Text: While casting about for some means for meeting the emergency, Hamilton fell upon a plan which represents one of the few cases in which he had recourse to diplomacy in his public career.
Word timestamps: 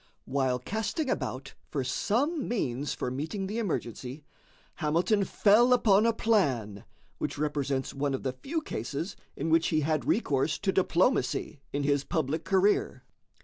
While 0.25 0.57
casting 0.57 1.11
about 1.11 1.53
for 1.69 1.83
some 1.83 2.47
means 2.47 2.91
for 2.95 3.11
meeting 3.11 3.45
the 3.45 3.59
emergency, 3.59 4.23
Hamilton 4.77 5.25
fell 5.25 5.73
upon 5.73 6.07
a 6.07 6.11
plan 6.11 6.85
which 7.19 7.37
represents 7.37 7.93
one 7.93 8.15
of 8.15 8.23
the 8.23 8.33
few 8.33 8.63
cases 8.63 9.15
in 9.35 9.51
which 9.51 9.67
he 9.67 9.81
had 9.81 10.05
recourse 10.07 10.57
to 10.57 10.71
diplomacy 10.71 11.59
in 11.71 11.83
his 11.83 12.03
public 12.03 12.43
career. 12.45 13.03